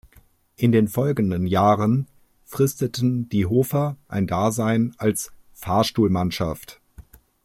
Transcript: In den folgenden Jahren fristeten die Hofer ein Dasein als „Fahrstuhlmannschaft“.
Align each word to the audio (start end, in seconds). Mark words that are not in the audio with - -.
In 0.55 0.71
den 0.71 0.87
folgenden 0.87 1.45
Jahren 1.45 2.07
fristeten 2.43 3.29
die 3.29 3.45
Hofer 3.45 3.97
ein 4.07 4.25
Dasein 4.25 4.95
als 4.97 5.29
„Fahrstuhlmannschaft“. 5.53 6.81